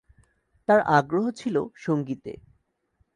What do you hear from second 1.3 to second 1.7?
ছিল